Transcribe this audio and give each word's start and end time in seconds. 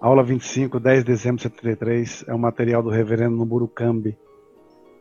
Aula 0.00 0.22
25, 0.22 0.78
10 0.78 1.04
de 1.04 1.12
dezembro 1.12 1.36
de 1.36 1.42
73, 1.44 2.24
é 2.28 2.34
um 2.34 2.38
material 2.38 2.82
do 2.82 2.90
reverendo 2.90 3.34
Nuburucambi, 3.34 4.16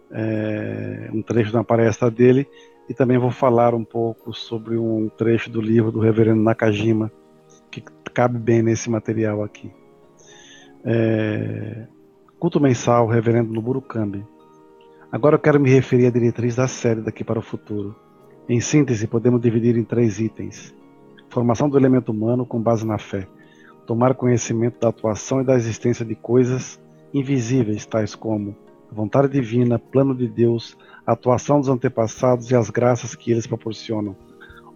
é, 0.10 1.10
um 1.14 1.22
trecho 1.22 1.52
da 1.52 1.66
palestra 1.66 2.10
dele, 2.10 2.48
e 2.88 2.94
também 2.94 3.18
vou 3.18 3.32
falar 3.32 3.74
um 3.74 3.84
pouco 3.84 4.34
sobre 4.34 4.78
um 4.78 5.10
trecho 5.10 5.50
do 5.50 5.60
livro 5.60 5.92
do 5.92 6.00
reverendo 6.00 6.42
Nakajima, 6.42 7.12
que 7.70 7.82
cabe 8.14 8.40
bem 8.40 8.62
nesse 8.62 8.90
material 8.90 9.44
aqui. 9.44 9.70
É, 10.86 11.88
culto 12.40 12.62
mensal, 12.62 13.06
reverendo 13.06 13.52
Nuburucambi. 13.52 14.26
Agora 15.12 15.36
eu 15.36 15.40
quero 15.40 15.60
me 15.60 15.70
referir 15.70 16.08
à 16.08 16.10
diretriz 16.10 16.56
da 16.56 16.68
série 16.70 17.02
daqui 17.02 17.24
para 17.24 17.40
o 17.40 17.42
futuro. 17.42 17.96
Em 18.48 18.62
síntese, 18.62 19.08
podemos 19.08 19.42
dividir 19.42 19.76
em 19.76 19.84
três 19.84 20.20
itens: 20.22 20.74
formação 21.30 21.68
do 21.68 21.78
elemento 21.78 22.14
humano 22.14 22.46
com 22.46 22.62
base 22.62 22.86
na 22.86 22.98
fé, 22.98 23.28
tomar 23.86 24.16
conhecimento 24.16 24.80
da 24.80 24.90
atuação 24.90 25.42
e 25.42 25.44
da 25.44 25.56
existência 25.56 26.06
de 26.06 26.16
coisas 26.16 26.80
invisíveis, 27.14 27.86
tais 27.86 28.16
como 28.16 28.56
a 28.92 28.94
vontade 28.94 29.30
divina, 29.30 29.80
plano 29.80 30.16
de 30.16 30.28
Deus, 30.28 30.78
atuação 31.06 31.60
dos 31.60 31.70
antepassados 31.70 32.50
e 32.52 32.56
as 32.56 32.70
graças 32.70 33.16
que 33.16 33.32
eles 33.32 33.48
proporcionam, 33.48 34.16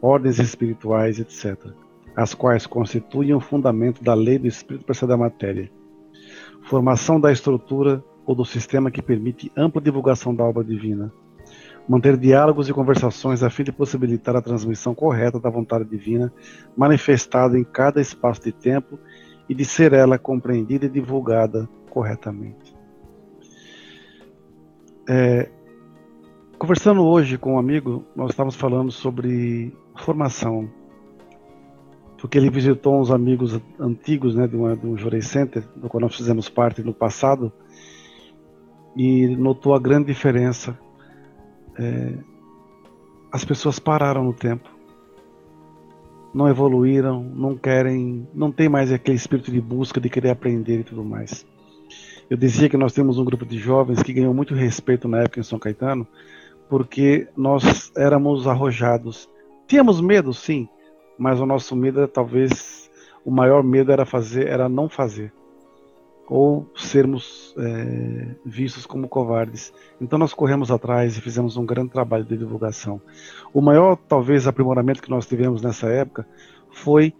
ordens 0.02 0.40
espirituais, 0.40 1.20
etc., 1.20 1.72
as 2.16 2.34
quais 2.34 2.66
constituem 2.66 3.34
o 3.34 3.40
fundamento 3.40 4.03
da 4.03 4.14
lei 4.14 4.38
do 4.38 4.48
espírito 4.48 4.86
para 4.86 5.08
da 5.08 5.17
matéria. 5.17 5.72
Formação 6.64 7.20
da 7.20 7.31
estrutura 7.31 8.03
ou 8.26 8.36
do 8.36 8.45
sistema 8.45 8.91
que 8.91 9.02
permite 9.02 9.52
ampla 9.55 9.81
divulgação 9.81 10.36
da 10.36 10.44
obra 10.44 10.64
divina 10.64 11.12
manter 11.90 12.16
diálogos 12.16 12.70
e 12.70 12.74
conversações 12.74 13.42
a 13.42 13.50
fim 13.50 13.64
de 13.64 13.72
possibilitar 13.72 14.36
a 14.36 14.42
transmissão 14.44 14.94
correta 14.94 15.40
da 15.40 15.50
vontade 15.50 15.86
divina 15.86 16.32
manifestada 16.78 17.58
em 17.58 17.64
cada 17.64 18.00
espaço 18.00 18.44
de 18.44 18.52
tempo 18.52 19.00
e 19.50 19.56
de 19.56 19.66
ser 19.66 19.92
ela 19.94 20.20
compreendida 20.20 20.86
e 20.86 20.90
divulgada 20.90 21.68
corretamente. 21.90 22.78
É, 25.09 25.50
conversando 26.59 27.04
hoje 27.04 27.40
com 27.40 27.56
um 27.56 27.58
amigo, 27.58 28.06
nós 28.16 28.30
estávamos 28.30 28.56
falando 28.56 28.92
sobre 28.92 29.76
formação, 29.98 30.70
porque 32.22 32.38
ele 32.38 32.52
visitou 32.52 33.02
uns 33.02 33.09
amigos 33.09 33.59
antigos 33.80 34.36
né, 34.36 34.46
de, 34.46 34.56
uma, 34.56 34.78
de 34.78 34.86
um 34.86 34.96
Jurei 34.96 35.24
Center, 35.24 35.68
do 35.76 35.90
qual 35.90 36.02
nós 36.02 36.16
fizemos 36.16 36.48
parte 36.48 36.84
no 36.84 36.94
passado, 36.94 37.52
e 38.96 39.36
notou 39.36 39.74
a 39.74 39.80
grande 39.80 40.06
diferença 40.06 40.78
é, 41.80 42.13
as 43.31 43.45
pessoas 43.45 43.80
pararam 43.80 44.23
no 44.23 44.33
tempo, 44.33 44.69
não 46.33 46.47
evoluíram, 46.47 47.23
não 47.23 47.55
querem, 47.55 48.27
não 48.33 48.52
tem 48.52 48.67
mais 48.67 48.91
aquele 48.91 49.17
espírito 49.17 49.52
de 49.52 49.61
busca, 49.61 50.00
de 50.00 50.09
querer 50.09 50.30
aprender 50.30 50.81
e 50.81 50.83
tudo 50.83 51.03
mais. 51.03 51.45
Eu 52.30 52.38
dizia 52.38 52.69
que 52.69 52.77
nós 52.77 52.94
temos 52.94 53.17
um 53.17 53.25
grupo 53.25 53.45
de 53.45 53.57
jovens 53.57 54.03
que 54.03 54.13
ganhou 54.13 54.33
muito 54.33 54.53
respeito 54.53 55.07
na 55.07 55.22
época 55.22 55.39
em 55.39 55.44
São 55.44 55.57
Caetano, 55.57 56.05
porque 56.69 57.27
nós 57.35 57.91
éramos 57.97 58.45
arrojados. 58.45 59.27
Tínhamos 59.67 60.02
medo, 60.02 60.33
sim, 60.33 60.67
mas 61.17 61.39
o 61.39 61.45
nosso 61.45 61.75
medo, 61.75 62.07
talvez, 62.07 62.91
o 63.25 63.31
maior 63.31 63.63
medo 63.63 63.91
era 63.91 64.05
fazer, 64.05 64.47
era 64.47 64.69
não 64.69 64.88
fazer 64.88 65.33
ou 66.30 66.69
sermos 66.75 67.55
é, 67.58 68.35
vistos 68.45 68.85
como 68.85 69.09
covardes. 69.09 69.73
Então 69.99 70.19
nós 70.19 70.33
corremos 70.33 70.69
atrás 70.69 71.17
e 71.17 71.22
fizemos 71.22 71.58
um 71.58 71.66
grande 71.66 71.89
trabalho 71.89 72.23
de 72.23 72.38
divulgação. 72.38 73.02
O 73.52 73.61
maior, 73.61 73.97
talvez, 74.08 74.45
aprimoramento 74.45 75.02
que 75.02 75.09
nós 75.09 75.25
tivemos 75.25 75.61
nessa 75.61 75.88
época 75.88 76.27
foi 76.72 77.13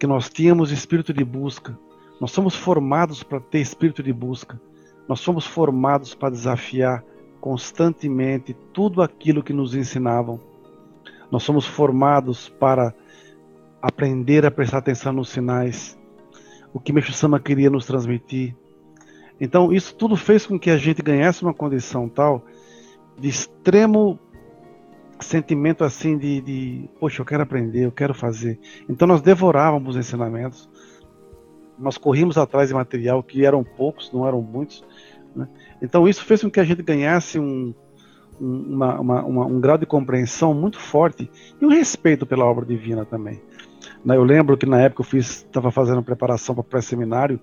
que 0.00 0.06
nós 0.06 0.30
tínhamos 0.30 0.70
espírito 0.70 1.12
de 1.12 1.22
busca. 1.22 1.78
Nós 2.18 2.30
somos 2.30 2.56
formados 2.56 3.22
para 3.22 3.40
ter 3.40 3.60
espírito 3.60 4.02
de 4.02 4.12
busca. 4.12 4.58
Nós 5.06 5.20
somos 5.20 5.46
formados 5.46 6.14
para 6.14 6.30
desafiar 6.30 7.04
constantemente 7.40 8.56
tudo 8.72 9.02
aquilo 9.02 9.42
que 9.42 9.52
nos 9.52 9.74
ensinavam. 9.74 10.40
Nós 11.30 11.42
somos 11.42 11.66
formados 11.66 12.48
para 12.48 12.94
aprender 13.82 14.46
a 14.46 14.50
prestar 14.50 14.78
atenção 14.78 15.12
nos 15.12 15.28
sinais, 15.28 15.98
o 16.76 16.78
que 16.78 16.92
Meixo 16.92 17.10
Sama 17.14 17.40
queria 17.40 17.70
nos 17.70 17.86
transmitir. 17.86 18.54
Então, 19.40 19.72
isso 19.72 19.94
tudo 19.96 20.14
fez 20.14 20.44
com 20.44 20.58
que 20.58 20.68
a 20.68 20.76
gente 20.76 21.00
ganhasse 21.00 21.42
uma 21.42 21.54
condição 21.54 22.06
tal 22.06 22.44
de 23.18 23.30
extremo 23.30 24.18
sentimento 25.18 25.84
assim 25.84 26.18
de, 26.18 26.42
de 26.42 26.90
poxa, 27.00 27.22
eu 27.22 27.24
quero 27.24 27.42
aprender, 27.42 27.86
eu 27.86 27.92
quero 27.92 28.12
fazer. 28.12 28.60
Então, 28.90 29.08
nós 29.08 29.22
devorávamos 29.22 29.96
os 29.96 30.06
ensinamentos, 30.06 30.68
nós 31.78 31.96
corríamos 31.96 32.36
atrás 32.36 32.68
de 32.68 32.74
material 32.74 33.22
que 33.22 33.46
eram 33.46 33.64
poucos, 33.64 34.12
não 34.12 34.28
eram 34.28 34.42
muitos. 34.42 34.84
Né? 35.34 35.48
Então, 35.80 36.06
isso 36.06 36.26
fez 36.26 36.42
com 36.42 36.50
que 36.50 36.60
a 36.60 36.64
gente 36.64 36.82
ganhasse 36.82 37.38
um, 37.38 37.74
uma, 38.38 39.00
uma, 39.00 39.24
uma, 39.24 39.46
um 39.46 39.58
grau 39.58 39.78
de 39.78 39.86
compreensão 39.86 40.52
muito 40.52 40.78
forte 40.78 41.30
e 41.58 41.64
um 41.64 41.70
respeito 41.70 42.26
pela 42.26 42.44
obra 42.44 42.66
divina 42.66 43.06
também. 43.06 43.40
Né, 44.06 44.16
eu 44.16 44.22
lembro 44.22 44.56
que 44.56 44.66
na 44.66 44.80
época 44.80 45.00
eu 45.00 45.04
fiz, 45.04 45.38
estava 45.38 45.72
fazendo 45.72 46.00
preparação 46.00 46.54
para 46.54 46.62
pré-seminário 46.62 47.40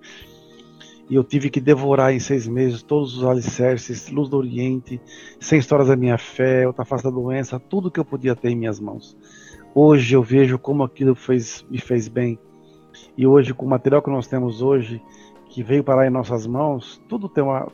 e 1.09 1.15
eu 1.15 1.21
tive 1.21 1.49
que 1.49 1.59
devorar 1.59 2.13
em 2.13 2.19
seis 2.19 2.47
meses 2.47 2.81
todos 2.81 3.17
os 3.17 3.25
alicerces, 3.25 4.09
Luz 4.09 4.29
do 4.29 4.37
Oriente, 4.37 5.01
Sem 5.41 5.59
Histórias 5.59 5.89
da 5.89 5.97
Minha 5.97 6.17
Fé, 6.17 6.65
Outra 6.65 6.85
Face 6.85 7.03
da 7.03 7.09
Doença, 7.09 7.59
tudo 7.59 7.91
que 7.91 7.99
eu 7.99 8.05
podia 8.05 8.33
ter 8.33 8.51
em 8.51 8.55
minhas 8.55 8.79
mãos. 8.79 9.17
Hoje 9.75 10.15
eu 10.15 10.23
vejo 10.23 10.57
como 10.57 10.83
aquilo 10.83 11.13
fez, 11.15 11.65
me 11.69 11.79
fez 11.79 12.07
bem. 12.07 12.39
E 13.17 13.27
hoje, 13.27 13.53
com 13.53 13.65
o 13.65 13.69
material 13.69 14.01
que 14.01 14.09
nós 14.09 14.27
temos 14.27 14.61
hoje, 14.61 15.01
que 15.49 15.61
veio 15.61 15.83
parar 15.83 16.07
em 16.07 16.11
nossas 16.11 16.47
mãos, 16.47 17.01
tudo 17.09 17.27
tem 17.27 17.43
uma, 17.43 17.69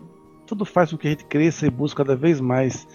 tudo 0.47 0.66
faz 0.66 0.89
com 0.89 0.97
que 0.97 1.07
a 1.07 1.11
gente 1.11 1.25
cresça 1.25 1.67
e 1.67 1.69
busque 1.69 1.97
cada 1.97 2.16
vez 2.16 2.41
mais 2.41 2.88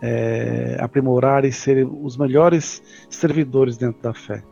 é, 0.00 0.78
aprimorar 0.80 1.44
e 1.44 1.52
ser 1.52 1.86
os 1.86 2.16
melhores 2.16 2.82
servidores 3.10 3.76
dentro 3.76 4.00
da 4.00 4.14
fé 4.14 4.42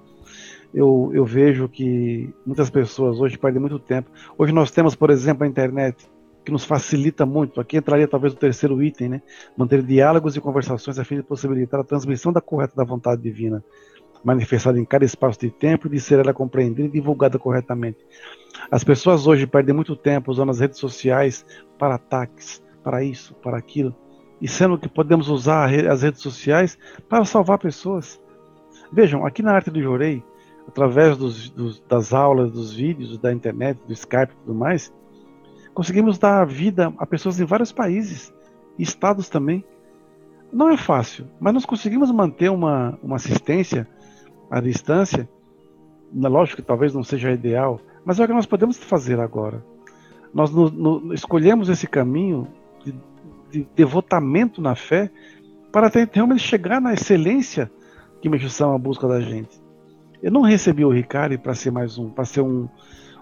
eu, 0.73 1.11
eu 1.13 1.25
vejo 1.25 1.69
que 1.69 2.33
muitas 2.47 2.71
pessoas 2.71 3.21
hoje 3.21 3.37
perdem 3.37 3.61
muito 3.61 3.79
tempo. 3.79 4.11
Hoje 4.39 4.53
nós 4.53 4.71
temos, 4.71 4.95
por 4.95 5.11
exemplo, 5.11 5.45
a 5.45 5.47
internet, 5.47 6.09
que 6.45 6.53
nos 6.53 6.65
facilita 6.65 7.27
muito. 7.27 7.61
Aqui 7.61 7.77
entraria 7.77 8.09
talvez 8.09 8.33
o 8.33 8.37
terceiro 8.37 8.83
item, 8.83 9.09
né? 9.09 9.23
Manter 9.57 9.83
diálogos 9.83 10.37
e 10.37 10.41
conversações 10.41 10.99
a 10.99 11.05
fim 11.05 11.17
de 11.17 11.23
possibilitar 11.23 11.81
a 11.81 11.85
transmissão 11.85 12.33
da 12.33 12.41
correta 12.41 12.75
da 12.77 12.85
vontade 12.85 13.21
divina, 13.21 13.63
manifestada 14.25 14.79
em 14.79 14.85
cada 14.85 15.05
espaço 15.05 15.41
de 15.41 15.51
tempo 15.51 15.89
de 15.89 16.01
ser 16.01 16.19
ela 16.19 16.33
compreendida 16.33 16.89
e 16.89 16.91
divulgada 16.91 17.39
corretamente. 17.39 17.99
As 18.71 18.85
pessoas 18.85 19.27
hoje 19.27 19.47
perdem 19.47 19.75
muito 19.75 19.97
tempo 19.97 20.31
usando 20.31 20.51
as 20.51 20.61
redes 20.61 20.79
sociais 20.79 21.45
para 21.79 21.97
ataques, 21.97 22.63
para 22.83 23.03
isso, 23.03 23.35
para 23.35 23.59
aquilo, 23.59 23.95
e 24.41 24.49
sendo 24.49 24.79
que 24.79 24.89
podemos 24.89 25.29
usar 25.29 25.73
as 25.89 26.03
redes 26.03 26.23
sociais 26.23 26.79
para 27.09 27.25
salvar 27.25 27.59
pessoas. 27.59 28.21
Vejam, 28.93 29.27
aqui 29.27 29.43
na 29.43 29.53
Arte 29.53 29.71
do 29.71 29.81
Jorei, 29.81 30.23
através 30.67 31.17
dos, 31.17 31.51
dos, 31.51 31.81
das 31.89 32.13
aulas, 32.13 32.51
dos 32.51 32.73
vídeos, 32.73 33.19
da 33.19 33.33
internet, 33.33 33.79
do 33.87 33.93
Skype 33.93 34.33
e 34.33 34.37
tudo 34.45 34.55
mais, 34.55 34.93
conseguimos 35.75 36.19
dar 36.19 36.45
vida 36.47 36.93
a 36.99 37.07
pessoas 37.07 37.41
em 37.41 37.45
vários 37.45 37.73
países, 37.73 38.33
estados 38.79 39.29
também. 39.29 39.65
Não 40.53 40.69
é 40.69 40.77
fácil, 40.77 41.27
mas 41.39 41.55
nós 41.55 41.65
conseguimos 41.65 42.11
manter 42.11 42.51
uma, 42.51 42.99
uma 43.03 43.17
assistência 43.17 43.89
à 44.51 44.61
distância. 44.61 45.29
Lógico 46.13 46.61
que 46.61 46.67
talvez 46.67 46.93
não 46.93 47.05
seja 47.05 47.31
ideal, 47.31 47.81
mas 48.05 48.19
é 48.19 48.25
o 48.25 48.27
que 48.27 48.33
nós 48.33 48.47
podemos 48.47 48.77
fazer 48.79 49.21
agora. 49.21 49.65
Nós 50.35 50.51
no, 50.51 50.71
no, 50.71 51.15
escolhemos 51.15 51.69
esse 51.69 51.87
caminho 51.87 52.49
de, 52.85 52.95
de 53.51 53.69
devotamento 53.75 54.61
na 54.61 54.75
fé 54.75 55.11
para 55.73 55.91
realmente 56.13 56.43
chegar 56.43 56.81
na 56.81 56.95
excelência 56.95 57.71
que 58.21 58.29
Meixo 58.29 58.65
a 58.65 58.79
busca 58.79 59.09
da 59.09 59.21
gente. 59.21 59.61
Eu 60.23 60.31
não 60.31 60.43
recebi 60.43 60.85
o 60.85 60.91
Ricari 60.91 61.39
para 61.39 61.55
ser 61.55 61.71
mais 61.71 61.99
um, 61.99 62.11
para 62.11 62.25
ser 62.25 62.43
um, 62.43 62.69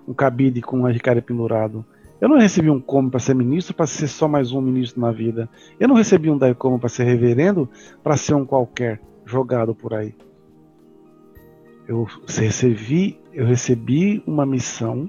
um 0.06 0.12
cabide 0.12 0.60
com 0.60 0.84
a 0.84 0.90
Ricari 0.90 1.22
pendurado. 1.22 1.84
Eu 2.20 2.28
não 2.28 2.38
recebi 2.38 2.68
um 2.68 2.80
como 2.80 3.10
para 3.10 3.20
ser 3.20 3.34
ministro 3.34 3.74
para 3.74 3.86
ser 3.86 4.08
só 4.08 4.26
mais 4.26 4.50
um 4.50 4.60
ministro 4.60 5.00
na 5.00 5.12
vida. 5.12 5.48
Eu 5.78 5.86
não 5.86 5.94
recebi 5.94 6.28
um 6.28 6.36
Daicomo 6.36 6.78
para 6.78 6.88
ser 6.88 7.04
reverendo 7.04 7.68
para 8.02 8.16
ser 8.16 8.34
um 8.34 8.44
qualquer 8.44 9.00
jogado 9.24 9.74
por 9.74 9.94
aí. 9.94 10.14
Eu 11.86 12.06
recebi, 12.26 13.18
eu 13.32 13.46
recebi 13.46 14.22
uma 14.26 14.44
missão 14.44 15.08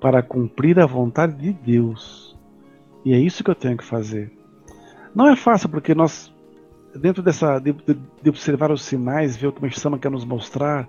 para 0.00 0.22
cumprir 0.22 0.80
a 0.80 0.86
vontade 0.86 1.36
de 1.36 1.52
Deus. 1.52 2.36
E 3.04 3.12
é 3.12 3.18
isso 3.18 3.44
que 3.44 3.50
eu 3.50 3.54
tenho 3.54 3.76
que 3.76 3.84
fazer. 3.84 4.32
Não 5.14 5.28
é 5.28 5.36
fácil 5.36 5.68
porque 5.68 5.94
nós 5.94 6.34
dentro 6.98 7.22
dessa 7.22 7.58
de, 7.58 7.72
de, 7.72 8.28
observar 8.28 8.70
os 8.70 8.82
sinais, 8.82 9.36
ver 9.36 9.48
o 9.48 9.52
que 9.52 9.60
o 9.60 9.62
Mestre 9.62 9.98
quer 9.98 10.10
nos 10.10 10.24
mostrar, 10.24 10.88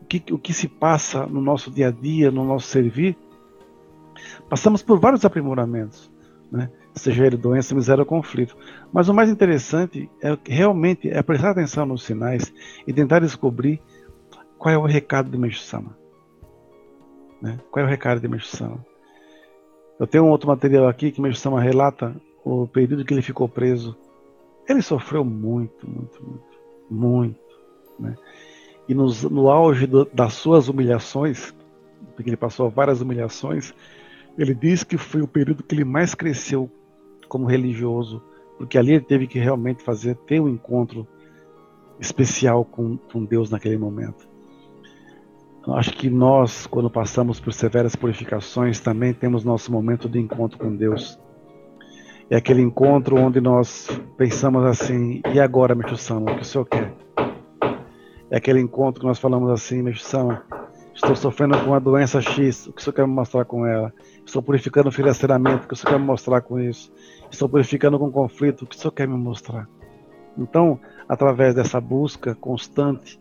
o 0.00 0.04
que, 0.06 0.32
o 0.32 0.38
que 0.38 0.52
se 0.52 0.68
passa 0.68 1.26
no 1.26 1.40
nosso 1.40 1.70
dia 1.70 1.88
a 1.88 1.90
dia, 1.90 2.30
no 2.30 2.44
nosso 2.44 2.68
servir, 2.68 3.16
passamos 4.48 4.82
por 4.82 4.98
vários 4.98 5.24
aprimoramentos, 5.24 6.10
né? 6.50 6.70
seja 6.94 7.26
ele 7.26 7.36
doença, 7.36 7.74
miséria 7.74 8.02
ou 8.02 8.06
conflito. 8.06 8.56
Mas 8.92 9.08
o 9.08 9.14
mais 9.14 9.30
interessante 9.30 10.10
é 10.22 10.36
realmente 10.46 11.08
é 11.08 11.22
prestar 11.22 11.50
atenção 11.50 11.86
nos 11.86 12.04
sinais 12.04 12.52
e 12.86 12.92
tentar 12.92 13.20
descobrir 13.20 13.80
qual 14.58 14.74
é 14.74 14.78
o 14.78 14.86
recado 14.86 15.30
do 15.30 15.38
Mestre 15.38 15.64
Sama. 15.64 16.02
Né? 17.42 17.58
Qual 17.72 17.84
é 17.84 17.86
o 17.86 17.90
recado 17.90 18.20
de 18.20 18.28
Meixo 18.28 18.56
Sama? 18.56 18.86
Eu 19.98 20.06
tenho 20.06 20.24
um 20.24 20.30
outro 20.30 20.48
material 20.48 20.86
aqui 20.86 21.10
que 21.10 21.20
Meixo 21.20 21.40
Sama 21.40 21.60
relata 21.60 22.14
o 22.44 22.68
período 22.68 23.04
que 23.04 23.12
ele 23.12 23.22
ficou 23.22 23.48
preso. 23.48 23.98
Ele 24.68 24.82
sofreu 24.82 25.24
muito, 25.24 25.88
muito, 25.88 26.22
muito, 26.24 26.58
muito. 26.90 27.40
Né? 27.98 28.14
E 28.88 28.94
nos, 28.94 29.22
no 29.24 29.48
auge 29.48 29.86
do, 29.86 30.04
das 30.06 30.34
suas 30.34 30.68
humilhações, 30.68 31.54
porque 32.14 32.30
ele 32.30 32.36
passou 32.36 32.70
várias 32.70 33.00
humilhações, 33.00 33.74
ele 34.36 34.54
diz 34.54 34.82
que 34.82 34.96
foi 34.96 35.22
o 35.22 35.28
período 35.28 35.62
que 35.62 35.74
ele 35.74 35.84
mais 35.84 36.14
cresceu 36.14 36.70
como 37.28 37.46
religioso, 37.46 38.22
porque 38.58 38.78
ali 38.78 38.92
ele 38.92 39.04
teve 39.04 39.26
que 39.26 39.38
realmente 39.38 39.82
fazer, 39.82 40.16
ter 40.16 40.40
um 40.40 40.48
encontro 40.48 41.06
especial 42.00 42.64
com, 42.64 42.96
com 42.96 43.24
Deus 43.24 43.50
naquele 43.50 43.78
momento. 43.78 44.28
Eu 45.66 45.74
acho 45.74 45.92
que 45.92 46.10
nós, 46.10 46.66
quando 46.66 46.90
passamos 46.90 47.38
por 47.38 47.52
severas 47.52 47.94
purificações, 47.94 48.80
também 48.80 49.14
temos 49.14 49.44
nosso 49.44 49.70
momento 49.70 50.08
de 50.08 50.18
encontro 50.18 50.58
com 50.58 50.74
Deus. 50.74 51.18
É 52.32 52.36
aquele 52.36 52.62
encontro 52.62 53.20
onde 53.20 53.42
nós 53.42 53.90
pensamos 54.16 54.64
assim: 54.64 55.20
e 55.34 55.38
agora, 55.38 55.76
Sama, 55.98 56.32
o 56.32 56.36
que 56.36 56.40
o 56.40 56.44
senhor 56.46 56.64
quer? 56.64 56.90
É 58.30 58.38
aquele 58.38 58.58
encontro 58.58 59.02
que 59.02 59.06
nós 59.06 59.18
falamos 59.18 59.50
assim: 59.50 59.92
Sama, 59.96 60.42
estou 60.94 61.14
sofrendo 61.14 61.58
com 61.58 61.66
uma 61.66 61.78
doença 61.78 62.22
X, 62.22 62.68
o 62.68 62.72
que 62.72 62.80
o 62.80 62.84
senhor 62.84 62.94
quer 62.94 63.06
me 63.06 63.12
mostrar 63.12 63.44
com 63.44 63.66
ela? 63.66 63.92
Estou 64.24 64.42
purificando 64.42 64.90
financeiramente, 64.90 65.66
o 65.66 65.68
que 65.68 65.74
o 65.74 65.76
senhor 65.76 65.92
quer 65.92 65.98
me 65.98 66.06
mostrar 66.06 66.40
com 66.40 66.58
isso? 66.58 66.90
Estou 67.30 67.50
purificando 67.50 67.98
com 67.98 68.10
conflito, 68.10 68.62
o 68.62 68.66
que 68.66 68.76
o 68.76 68.78
senhor 68.78 68.92
quer 68.92 69.06
me 69.06 69.18
mostrar? 69.18 69.68
Então, 70.38 70.80
através 71.06 71.54
dessa 71.54 71.82
busca 71.82 72.34
constante, 72.34 73.20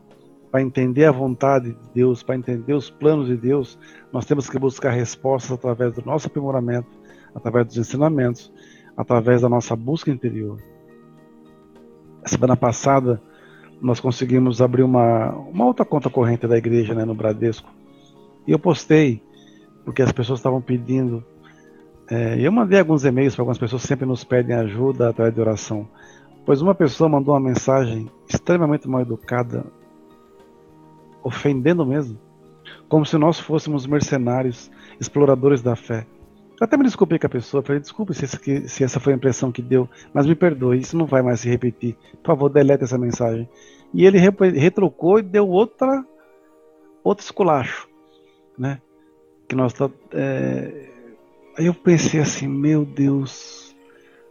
para 0.49 0.61
entender 0.61 1.03
a 1.03 1.11
vontade 1.11 1.73
de 1.73 1.89
Deus, 1.93 2.23
para 2.23 2.37
entender 2.37 2.73
os 2.73 2.89
planos 2.89 3.27
de 3.27 3.35
Deus, 3.35 3.77
nós 4.13 4.23
temos 4.23 4.49
que 4.49 4.57
buscar 4.57 4.91
respostas 4.91 5.51
através 5.51 5.95
do 5.95 6.01
nosso 6.05 6.27
aprimoramento, 6.27 6.87
através 7.35 7.67
dos 7.67 7.75
ensinamentos, 7.75 8.53
através 8.95 9.41
da 9.41 9.49
nossa 9.49 9.75
busca 9.75 10.11
interior. 10.11 10.57
Semana 12.25 12.55
passada, 12.55 13.21
nós 13.81 13.99
conseguimos 13.99 14.61
abrir 14.61 14.83
uma, 14.83 15.31
uma 15.31 15.65
outra 15.65 15.83
conta 15.83 16.09
corrente 16.09 16.45
da 16.47 16.57
igreja 16.57 16.93
né, 16.93 17.03
no 17.03 17.15
Bradesco. 17.15 17.69
E 18.47 18.51
eu 18.51 18.59
postei, 18.59 19.21
porque 19.83 20.01
as 20.01 20.11
pessoas 20.11 20.39
estavam 20.39 20.61
pedindo. 20.61 21.23
É, 22.09 22.39
eu 22.39 22.51
mandei 22.51 22.79
alguns 22.79 23.03
e-mails 23.05 23.33
para 23.33 23.41
algumas 23.41 23.57
pessoas 23.57 23.81
que 23.81 23.87
sempre 23.87 24.05
nos 24.05 24.23
pedem 24.23 24.55
ajuda 24.55 25.09
através 25.09 25.33
de 25.33 25.41
oração. 25.41 25.87
Pois 26.45 26.61
uma 26.61 26.75
pessoa 26.75 27.09
mandou 27.09 27.33
uma 27.33 27.39
mensagem 27.39 28.09
extremamente 28.27 28.87
mal 28.87 29.01
educada, 29.01 29.65
ofendendo 31.23 31.85
mesmo, 31.85 32.19
como 32.89 33.05
se 33.05 33.17
nós 33.17 33.39
fôssemos 33.39 33.87
mercenários, 33.87 34.71
exploradores 34.99 35.61
da 35.61 35.75
fé. 35.75 36.05
Eu 36.61 36.65
até 36.65 36.77
me 36.77 36.83
desculpei 36.83 37.17
com 37.17 37.25
a 37.25 37.29
pessoa, 37.29 37.63
falei, 37.63 37.81
desculpe 37.81 38.13
se, 38.13 38.27
se 38.67 38.83
essa 38.83 38.99
foi 38.99 39.13
a 39.13 39.15
impressão 39.15 39.51
que 39.51 39.63
deu, 39.63 39.89
mas 40.13 40.27
me 40.27 40.35
perdoe, 40.35 40.77
isso 40.77 40.95
não 40.95 41.07
vai 41.07 41.23
mais 41.23 41.39
se 41.39 41.49
repetir. 41.49 41.97
Por 42.21 42.27
favor, 42.27 42.49
delete 42.49 42.83
essa 42.83 42.99
mensagem. 42.99 43.49
E 43.91 44.05
ele 44.05 44.19
retrocou 44.19 45.17
e 45.17 45.23
deu 45.23 45.49
outra, 45.49 46.05
outro 47.03 47.25
esculacho, 47.25 47.89
né? 48.55 48.79
Que 49.49 49.55
nós 49.55 49.73
tá, 49.73 49.89
é... 50.13 50.87
Aí 51.57 51.65
eu 51.65 51.73
pensei 51.73 52.19
assim, 52.19 52.47
meu 52.47 52.85
Deus, 52.85 53.75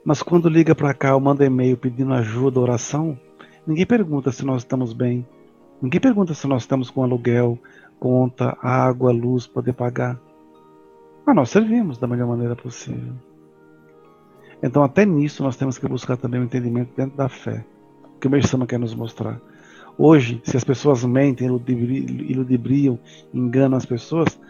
mas 0.05 0.23
quando 0.23 0.49
liga 0.49 0.73
para 0.73 0.95
cá 0.95 1.17
ou 1.17 1.21
manda 1.21 1.45
e-mail 1.45 1.77
pedindo 1.77 2.15
ajuda, 2.15 2.61
oração, 2.61 3.19
ninguém 3.67 3.85
pergunta 3.85 4.31
se 4.31 4.45
nós 4.45 4.63
estamos 4.63 4.93
bem, 4.93 5.27
ninguém 5.83 6.01
pergunta 6.01 6.33
se 6.33 6.47
nós 6.47 6.63
estamos 6.63 6.91
com 6.91 7.03
aluguel, 7.03 7.59
conta, 7.99 8.57
água, 8.63 9.11
luz, 9.11 9.49
poder 9.49 9.73
pagar. 9.73 10.30
Mas 11.31 11.37
nós 11.37 11.51
servimos 11.51 11.97
da 11.97 12.09
melhor 12.09 12.27
maneira 12.27 12.57
possível. 12.57 13.13
Então, 14.61 14.83
até 14.83 15.07
nisso, 15.07 15.45
nós 15.45 15.57
temos 15.57 15.79
que 15.79 15.87
buscar 15.87 16.17
também 16.17 16.41
o 16.41 16.43
um 16.43 16.47
entendimento 16.47 16.91
dentro 16.97 17.17
da 17.17 17.29
fé, 17.29 17.65
que 18.21 18.27
o 18.27 18.31
Meixama 18.31 18.67
quer 18.67 18.81
nos 18.81 18.97
mostrar. 18.97 19.41
Hoje, 19.97 20.43
se 20.43 20.57
as 20.57 20.65
pessoas 20.65 21.05
mentem, 21.05 21.47
iludibriam, 21.47 22.99
enganam 23.33 23.79
as 23.79 23.87
pessoas, 23.87 24.41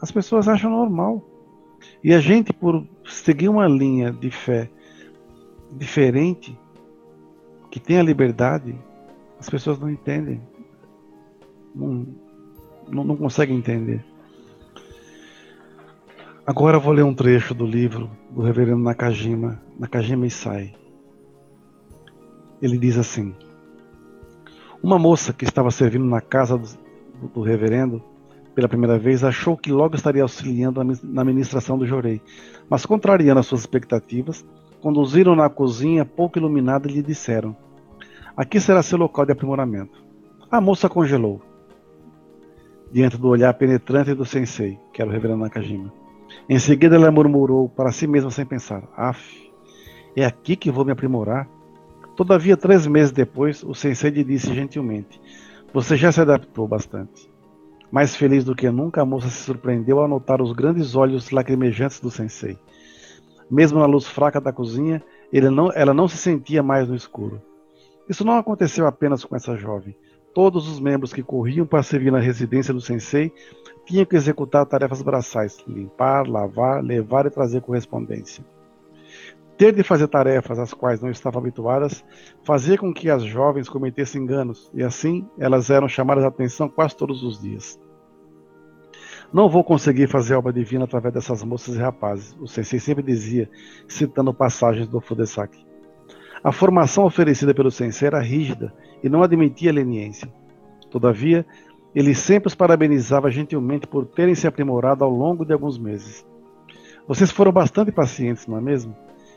as 0.00 0.10
pessoas 0.10 0.48
acham 0.48 0.70
normal. 0.70 1.22
E 2.02 2.14
a 2.14 2.20
gente, 2.20 2.54
por 2.54 2.86
seguir 3.04 3.50
uma 3.50 3.68
linha 3.68 4.10
de 4.10 4.30
fé 4.30 4.70
diferente, 5.72 6.58
que 7.70 7.78
tem 7.78 7.98
a 7.98 8.02
liberdade, 8.02 8.74
as 9.38 9.50
pessoas 9.50 9.78
não 9.78 9.90
entendem. 9.90 10.40
Não, 11.74 12.06
não, 12.88 13.04
não 13.04 13.14
conseguem 13.14 13.58
entender. 13.58 14.02
Agora 16.46 16.78
vou 16.78 16.92
ler 16.92 17.02
um 17.02 17.14
trecho 17.14 17.54
do 17.54 17.64
livro 17.64 18.10
do 18.30 18.42
reverendo 18.42 18.82
Nakajima, 18.82 19.62
Nakajima 19.78 20.26
Isai. 20.26 20.74
Ele 22.60 22.76
diz 22.76 22.98
assim: 22.98 23.34
Uma 24.82 24.98
moça 24.98 25.32
que 25.32 25.46
estava 25.46 25.70
servindo 25.70 26.04
na 26.04 26.20
casa 26.20 26.58
do, 26.58 27.28
do 27.28 27.40
reverendo 27.40 28.02
pela 28.54 28.68
primeira 28.68 28.98
vez 28.98 29.24
achou 29.24 29.56
que 29.56 29.72
logo 29.72 29.96
estaria 29.96 30.20
auxiliando 30.20 30.82
na 31.02 31.24
ministração 31.24 31.78
do 31.78 31.86
jorei, 31.86 32.20
mas 32.68 32.84
contrariando 32.84 33.40
as 33.40 33.46
suas 33.46 33.62
expectativas, 33.62 34.44
conduziram 34.82 35.34
na 35.34 35.48
cozinha 35.48 36.04
pouco 36.04 36.38
iluminada 36.38 36.86
e 36.86 36.92
lhe 36.92 37.02
disseram: 37.02 37.56
Aqui 38.36 38.60
será 38.60 38.82
seu 38.82 38.98
local 38.98 39.24
de 39.24 39.32
aprimoramento. 39.32 40.04
A 40.50 40.60
moça 40.60 40.90
congelou 40.90 41.40
diante 42.92 43.16
do 43.16 43.28
olhar 43.28 43.54
penetrante 43.54 44.12
do 44.12 44.26
sensei, 44.26 44.78
que 44.92 45.00
era 45.00 45.10
o 45.10 45.12
reverendo 45.12 45.40
Nakajima. 45.40 46.03
Em 46.48 46.58
seguida, 46.58 46.96
ela 46.96 47.10
murmurou 47.10 47.68
para 47.68 47.92
si 47.92 48.06
mesma 48.06 48.30
sem 48.30 48.44
pensar: 48.44 48.82
Af, 48.96 49.50
é 50.16 50.24
aqui 50.24 50.56
que 50.56 50.70
vou 50.70 50.84
me 50.84 50.92
aprimorar? 50.92 51.48
Todavia, 52.16 52.56
três 52.56 52.86
meses 52.86 53.10
depois, 53.10 53.62
o 53.64 53.74
sensei 53.74 54.10
lhe 54.10 54.22
disse 54.22 54.54
gentilmente: 54.54 55.20
Você 55.72 55.96
já 55.96 56.12
se 56.12 56.20
adaptou 56.20 56.68
bastante. 56.68 57.30
Mais 57.90 58.14
feliz 58.16 58.44
do 58.44 58.54
que 58.54 58.70
nunca, 58.70 59.02
a 59.02 59.04
moça 59.04 59.28
se 59.28 59.42
surpreendeu 59.44 60.00
ao 60.00 60.08
notar 60.08 60.42
os 60.42 60.52
grandes 60.52 60.94
olhos 60.94 61.30
lacrimejantes 61.30 62.00
do 62.00 62.10
sensei. 62.10 62.58
Mesmo 63.50 63.78
na 63.78 63.86
luz 63.86 64.06
fraca 64.06 64.40
da 64.40 64.52
cozinha, 64.52 65.02
não, 65.32 65.70
ela 65.72 65.94
não 65.94 66.08
se 66.08 66.16
sentia 66.16 66.62
mais 66.62 66.88
no 66.88 66.94
escuro. 66.94 67.40
Isso 68.08 68.24
não 68.24 68.36
aconteceu 68.36 68.86
apenas 68.86 69.24
com 69.24 69.36
essa 69.36 69.56
jovem. 69.56 69.96
Todos 70.34 70.68
os 70.68 70.80
membros 70.80 71.12
que 71.12 71.22
corriam 71.22 71.66
para 71.66 71.82
servir 71.82 72.10
na 72.10 72.18
residência 72.18 72.74
do 72.74 72.80
sensei 72.80 73.32
tinham 73.84 74.04
que 74.04 74.16
executar 74.16 74.66
tarefas 74.66 75.02
braçais: 75.02 75.62
limpar, 75.66 76.26
lavar, 76.26 76.82
levar 76.82 77.26
e 77.26 77.30
trazer 77.30 77.60
correspondência. 77.60 78.44
Ter 79.56 79.72
de 79.72 79.84
fazer 79.84 80.08
tarefas 80.08 80.58
às 80.58 80.74
quais 80.74 81.00
não 81.00 81.10
estavam 81.10 81.40
habituadas 81.40 82.04
fazia 82.42 82.76
com 82.76 82.92
que 82.92 83.08
as 83.08 83.22
jovens 83.22 83.68
cometessem 83.68 84.22
enganos, 84.22 84.70
e 84.74 84.82
assim 84.82 85.28
elas 85.38 85.70
eram 85.70 85.88
chamadas 85.88 86.24
a 86.24 86.28
atenção 86.28 86.68
quase 86.68 86.96
todos 86.96 87.22
os 87.22 87.40
dias. 87.40 87.78
Não 89.32 89.48
vou 89.48 89.62
conseguir 89.64 90.08
fazer 90.08 90.34
obra 90.34 90.52
divina 90.52 90.84
através 90.84 91.14
dessas 91.14 91.42
moças 91.42 91.76
e 91.76 91.78
rapazes, 91.78 92.36
o 92.40 92.46
sensei 92.46 92.80
sempre 92.80 93.02
dizia, 93.02 93.48
citando 93.88 94.34
passagens 94.34 94.88
do 94.88 95.00
Fudesaki. 95.00 95.64
A 96.42 96.52
formação 96.52 97.04
oferecida 97.04 97.54
pelo 97.54 97.70
sensei 97.70 98.06
era 98.08 98.20
rígida 98.20 98.72
e 99.02 99.08
não 99.08 99.22
admitia 99.22 99.72
leniência. 99.72 100.30
Todavia, 100.90 101.46
ele 101.94 102.14
sempre 102.14 102.48
os 102.48 102.54
parabenizava 102.54 103.30
gentilmente 103.30 103.86
por 103.86 104.04
terem 104.04 104.34
se 104.34 104.46
aprimorado 104.46 105.04
ao 105.04 105.10
longo 105.10 105.44
de 105.44 105.52
alguns 105.52 105.78
meses. 105.78 106.26
Vocês 107.06 107.30
foram 107.30 107.52
bastante 107.52 107.92
pacientes, 107.92 108.46
não 108.46 108.58
é 108.58 108.60
mesmo? 108.60 108.96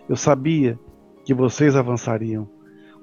Eu 0.09 0.15
sabia 0.15 0.79
que 1.23 1.33
vocês 1.33 1.75
avançariam. 1.75 2.47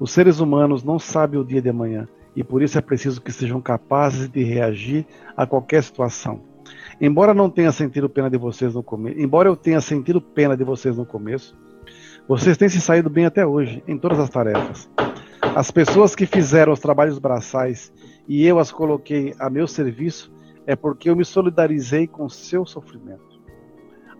Os 0.01 0.11
seres 0.11 0.41
humanos 0.41 0.83
não 0.83 0.99
sabem 0.99 1.39
o 1.39 1.45
dia 1.45 1.63
de 1.63 1.69
amanhã 1.69 2.09
e 2.35 2.43
por 2.43 2.63
isso 2.63 2.77
é 2.79 2.81
preciso 2.81 3.21
que 3.21 3.31
sejam 3.31 3.61
capazes 3.61 4.29
de 4.29 4.43
reagir 4.43 5.07
a 5.37 5.47
qualquer 5.47 5.83
situação. 5.83 6.41
Embora 7.01 7.35
não 7.35 7.51
tenha 7.51 7.71
sentido 7.71 8.09
pena 8.09 8.31
de 8.31 8.39
vocês 8.39 8.75
no 8.75 8.83
começo, 8.83 9.21
embora 9.21 9.49
eu 9.49 9.57
tenha 9.57 9.81
sentido 9.81 10.21
pena 10.21 10.57
de 10.57 10.65
vocês 10.65 10.97
no 10.97 11.05
começo, 11.05 11.57
vocês 12.27 12.57
têm 12.57 12.69
se 12.69 12.81
saído 12.81 13.11
bem 13.11 13.27
até 13.27 13.47
hoje 13.47 13.83
em 13.87 13.99
todas 13.99 14.19
as 14.19 14.31
tarefas. 14.31 14.89
As 15.55 15.71
pessoas 15.71 16.17
que 16.17 16.27
fizeram 16.27 16.73
os 16.73 16.81
trabalhos 16.81 17.19
braçais 17.19 17.93
e 18.27 18.47
eu 18.47 18.59
as 18.59 18.73
coloquei 18.73 19.35
a 19.39 19.51
meu 19.51 19.67
serviço 19.67 20.33
é 20.67 20.75
porque 20.75 21.11
eu 21.11 21.17
me 21.17 21.25
solidarizei 21.25 22.07
com 22.07 22.29
seu 22.29 22.65
sofrimento. 22.65 23.35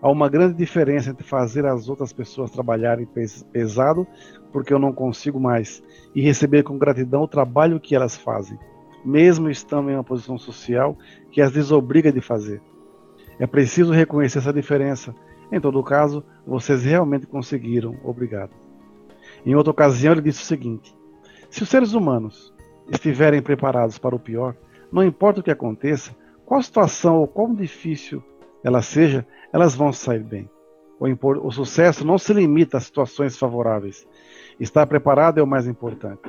Há 0.01 0.09
uma 0.09 0.29
grande 0.29 0.55
diferença 0.55 1.09
entre 1.09 1.25
fazer 1.25 1.65
as 1.65 1.89
outras 1.89 2.13
pessoas 2.13 2.51
trabalharem 2.51 3.07
pesado, 3.51 4.05
porque 4.51 4.71
eu 4.71 4.77
não 4.77 4.93
consigo 4.93 5.39
mais, 5.39 5.81
e 6.13 6.21
receber 6.21 6.63
com 6.63 6.77
gratidão 6.77 7.23
o 7.23 7.27
trabalho 7.27 7.79
que 7.79 7.95
elas 7.95 8.15
fazem, 8.15 8.59
mesmo 9.03 9.49
estando 9.49 9.89
em 9.89 9.95
uma 9.95 10.03
posição 10.03 10.37
social 10.37 10.95
que 11.31 11.41
as 11.41 11.51
desobriga 11.51 12.11
de 12.11 12.21
fazer. 12.21 12.61
É 13.39 13.47
preciso 13.47 13.91
reconhecer 13.91 14.37
essa 14.37 14.53
diferença. 14.53 15.15
Em 15.51 15.59
todo 15.59 15.83
caso, 15.83 16.23
vocês 16.45 16.83
realmente 16.83 17.25
conseguiram. 17.25 17.97
Obrigado. 18.03 18.51
Em 19.45 19.55
outra 19.55 19.71
ocasião, 19.71 20.13
ele 20.13 20.21
disse 20.21 20.41
o 20.41 20.45
seguinte: 20.45 20.95
Se 21.49 21.63
os 21.63 21.69
seres 21.69 21.93
humanos 21.93 22.54
estiverem 22.89 23.41
preparados 23.41 23.97
para 23.97 24.15
o 24.15 24.19
pior, 24.19 24.55
não 24.91 25.03
importa 25.03 25.39
o 25.39 25.43
que 25.43 25.51
aconteça, 25.51 26.15
qual 26.45 26.61
situação 26.61 27.17
ou 27.17 27.27
quão 27.27 27.53
difícil 27.53 28.23
ela 28.63 28.81
seja, 28.81 29.25
elas 29.51 29.75
vão 29.75 29.91
sair 29.91 30.23
bem. 30.23 30.49
O, 30.99 31.51
sucesso 31.51 32.05
não 32.05 32.17
se 32.17 32.33
limita 32.33 32.77
a 32.77 32.81
situações 32.81 33.37
favoráveis. 33.37 34.07
Estar 34.59 34.87
preparado 34.87 35.39
é 35.39 35.43
o 35.43 35.47
mais 35.47 35.67
importante. 35.67 36.21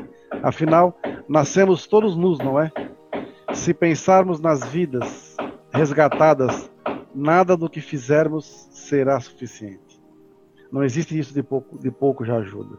Afinal, 0.42 0.98
nascemos 1.28 1.86
todos 1.86 2.16
nus, 2.16 2.38
não 2.38 2.60
é? 2.60 2.72
Se 3.54 3.72
pensarmos 3.72 4.40
nas 4.40 4.64
vidas 4.64 5.36
resgatadas, 5.72 6.70
nada 7.14 7.56
do 7.56 7.70
que 7.70 7.80
fizermos 7.80 8.68
será 8.70 9.18
suficiente. 9.20 10.02
Não 10.70 10.82
existe 10.82 11.16
isso 11.16 11.32
de 11.32 11.42
pouco, 11.42 11.78
de 11.78 11.90
pouco 11.90 12.25
já 12.25 12.36
ajuda. 12.36 12.76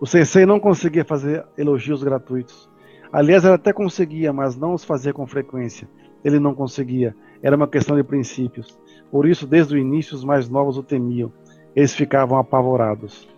O 0.00 0.06
sensei 0.06 0.44
não 0.44 0.60
conseguia 0.60 1.04
fazer 1.04 1.46
elogios 1.56 2.02
gratuitos. 2.02 2.68
Aliás, 3.12 3.44
ele 3.44 3.54
até 3.54 3.72
conseguia, 3.72 4.32
mas 4.32 4.56
não 4.56 4.74
os 4.74 4.84
fazia 4.84 5.12
com 5.12 5.26
frequência. 5.26 5.88
Ele 6.24 6.38
não 6.38 6.54
conseguia. 6.54 7.14
Era 7.42 7.56
uma 7.56 7.68
questão 7.68 7.96
de 7.96 8.02
princípios. 8.02 8.78
Por 9.10 9.26
isso, 9.26 9.46
desde 9.46 9.74
o 9.74 9.78
início, 9.78 10.14
os 10.14 10.24
mais 10.24 10.48
novos 10.48 10.76
o 10.76 10.82
temiam. 10.82 11.32
Eles 11.74 11.94
ficavam 11.94 12.38
apavorados. 12.38 13.28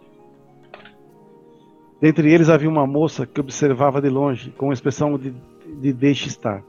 Dentre 2.01 2.33
eles 2.33 2.49
havia 2.49 2.69
uma 2.69 2.87
moça 2.87 3.27
que 3.27 3.41
observava 3.41 4.01
de 4.01 4.09
longe, 4.09 4.53
com 4.53 4.73
expressão 4.73 5.19
de, 5.19 5.35
de 5.81 5.93
deixe 5.93 6.29
estar. 6.29 6.63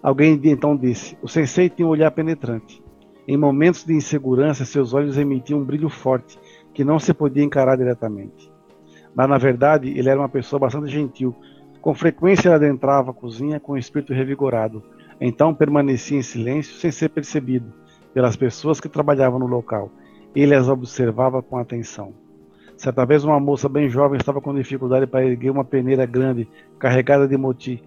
Alguém 0.00 0.40
então 0.44 0.76
disse: 0.76 1.18
O 1.20 1.28
sensei 1.28 1.68
tinha 1.68 1.86
um 1.86 1.90
olhar 1.90 2.10
penetrante. 2.12 2.80
Em 3.26 3.36
momentos 3.36 3.84
de 3.84 3.92
insegurança, 3.92 4.64
seus 4.64 4.94
olhos 4.94 5.18
emitiam 5.18 5.58
um 5.58 5.64
brilho 5.64 5.88
forte 5.88 6.38
que 6.72 6.84
não 6.84 6.98
se 6.98 7.12
podia 7.12 7.42
encarar 7.42 7.76
diretamente. 7.76 8.52
Mas, 9.12 9.28
na 9.28 9.36
verdade, 9.36 9.88
ele 9.98 10.08
era 10.08 10.20
uma 10.20 10.28
pessoa 10.28 10.60
bastante 10.60 10.88
gentil. 10.88 11.34
Com 11.86 11.94
frequência, 11.94 12.48
ele 12.48 12.56
adentrava 12.56 13.12
a 13.12 13.14
cozinha 13.14 13.60
com 13.60 13.74
o 13.74 13.78
espírito 13.78 14.12
revigorado. 14.12 14.82
Então, 15.20 15.54
permanecia 15.54 16.18
em 16.18 16.22
silêncio 16.22 16.74
sem 16.74 16.90
ser 16.90 17.10
percebido 17.10 17.72
pelas 18.12 18.34
pessoas 18.34 18.80
que 18.80 18.88
trabalhavam 18.88 19.38
no 19.38 19.46
local. 19.46 19.92
Ele 20.34 20.52
as 20.52 20.68
observava 20.68 21.40
com 21.40 21.56
atenção. 21.56 22.12
Certa 22.76 23.06
vez, 23.06 23.22
uma 23.22 23.38
moça 23.38 23.68
bem 23.68 23.88
jovem 23.88 24.18
estava 24.18 24.40
com 24.40 24.52
dificuldade 24.52 25.06
para 25.06 25.24
erguer 25.24 25.50
uma 25.50 25.64
peneira 25.64 26.04
grande, 26.04 26.48
carregada 26.76 27.28
de 27.28 27.36
moti, 27.36 27.80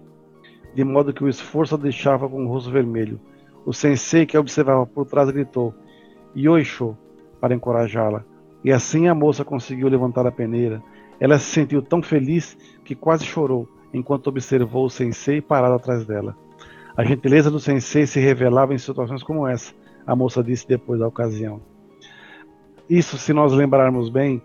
de 0.74 0.82
modo 0.82 1.12
que 1.12 1.22
o 1.22 1.28
esforço 1.28 1.74
a 1.74 1.78
deixava 1.78 2.26
com 2.26 2.46
o 2.46 2.48
rosto 2.48 2.70
vermelho. 2.70 3.20
O 3.66 3.72
sensei, 3.74 4.24
que 4.24 4.34
a 4.34 4.40
observava 4.40 4.86
por 4.86 5.04
trás, 5.04 5.28
gritou 5.28 5.74
Yoisho 6.34 6.96
para 7.38 7.54
encorajá-la. 7.54 8.24
E 8.64 8.72
assim 8.72 9.08
a 9.08 9.14
moça 9.14 9.44
conseguiu 9.44 9.88
levantar 9.88 10.26
a 10.26 10.32
peneira. 10.32 10.82
Ela 11.20 11.38
se 11.38 11.52
sentiu 11.52 11.82
tão 11.82 12.02
feliz 12.02 12.56
que 12.82 12.94
quase 12.94 13.26
chorou 13.26 13.68
enquanto 13.92 14.28
observou 14.28 14.86
o 14.86 14.90
sensei 14.90 15.40
parado 15.40 15.74
atrás 15.74 16.04
dela. 16.04 16.36
A 16.96 17.04
gentileza 17.04 17.50
do 17.50 17.60
sensei 17.60 18.06
se 18.06 18.20
revelava 18.20 18.74
em 18.74 18.78
situações 18.78 19.22
como 19.22 19.46
essa, 19.46 19.72
a 20.06 20.14
moça 20.14 20.42
disse 20.42 20.66
depois 20.66 21.00
da 21.00 21.08
ocasião. 21.08 21.60
Isso, 22.88 23.16
se 23.16 23.32
nós 23.32 23.52
lembrarmos 23.52 24.08
bem, 24.08 24.42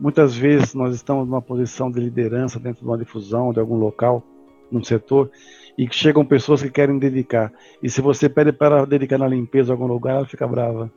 Muitas 0.00 0.34
vezes 0.34 0.72
nós 0.72 0.94
estamos 0.94 1.28
numa 1.28 1.42
posição 1.42 1.90
de 1.90 2.00
liderança 2.00 2.58
dentro 2.58 2.80
de 2.80 2.88
uma 2.88 2.96
difusão, 2.96 3.52
de 3.52 3.60
algum 3.60 3.76
local, 3.76 4.22
num 4.70 4.82
setor, 4.82 5.30
e 5.76 5.86
chegam 5.92 6.24
pessoas 6.24 6.62
que 6.62 6.70
querem 6.70 6.98
dedicar. 6.98 7.52
E 7.82 7.90
se 7.90 8.00
você 8.00 8.26
pede 8.26 8.50
para 8.50 8.86
dedicar 8.86 9.18
na 9.18 9.28
limpeza 9.28 9.68
em 9.68 9.72
algum 9.72 9.86
lugar, 9.86 10.16
ela 10.16 10.26
fica 10.26 10.48
brava. 10.48 10.90